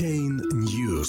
[0.00, 1.08] Blockchain News.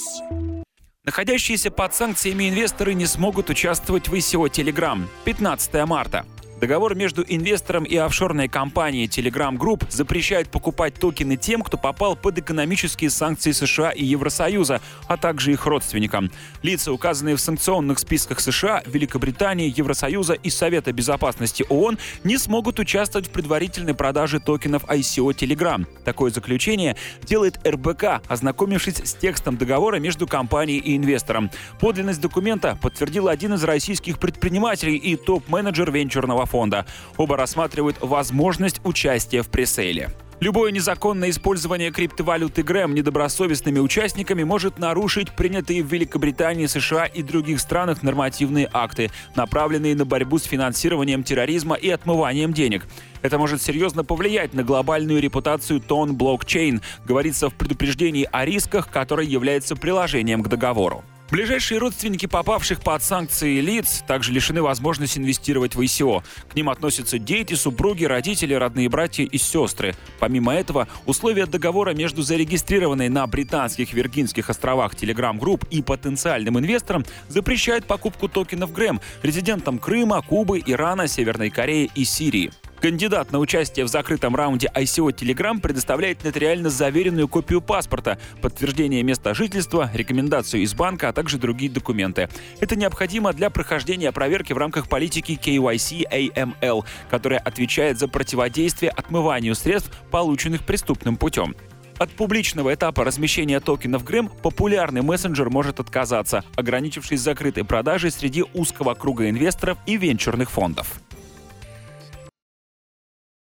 [1.04, 5.02] Находящиеся под санкциями инвесторы не смогут участвовать в ICO Telegram.
[5.24, 6.26] 15 марта.
[6.62, 12.38] Договор между инвестором и офшорной компанией Telegram Group запрещает покупать токены тем, кто попал под
[12.38, 16.30] экономические санкции США и Евросоюза, а также их родственникам.
[16.62, 23.26] Лица, указанные в санкционных списках США, Великобритании, Евросоюза и Совета безопасности ООН, не смогут участвовать
[23.26, 25.84] в предварительной продаже токенов ICO Telegram.
[26.04, 31.50] Такое заключение делает РБК, ознакомившись с текстом договора между компанией и инвестором.
[31.80, 36.84] Подлинность документа подтвердил один из российских предпринимателей и топ-менеджер венчурного фонда.
[37.16, 40.10] Оба рассматривают возможность участия в пресейле.
[40.42, 47.60] Любое незаконное использование криптовалюты Грэм недобросовестными участниками может нарушить принятые в Великобритании, США и других
[47.60, 52.86] странах нормативные акты, направленные на борьбу с финансированием терроризма и отмыванием денег.
[53.22, 59.28] Это может серьезно повлиять на глобальную репутацию тон блокчейн, говорится в предупреждении о рисках, который
[59.28, 61.04] является приложением к договору.
[61.32, 66.22] Ближайшие родственники попавших под санкции лиц также лишены возможности инвестировать в ICO.
[66.50, 69.94] К ним относятся дети, супруги, родители, родные братья и сестры.
[70.20, 77.06] Помимо этого, условия договора между зарегистрированной на британских Виргинских островах Telegram Group и потенциальным инвестором
[77.28, 82.52] запрещают покупку токенов Грэм резидентам Крыма, Кубы, Ирана, Северной Кореи и Сирии.
[82.82, 89.34] Кандидат на участие в закрытом раунде ICO Telegram предоставляет нотариально заверенную копию паспорта, подтверждение места
[89.34, 92.28] жительства, рекомендацию из банка, а также другие документы.
[92.58, 99.54] Это необходимо для прохождения проверки в рамках политики KYC AML, которая отвечает за противодействие отмыванию
[99.54, 101.54] средств, полученных преступным путем.
[101.98, 108.94] От публичного этапа размещения токенов Грэм популярный мессенджер может отказаться, ограничившись закрытой продажей среди узкого
[108.94, 111.01] круга инвесторов и венчурных фондов.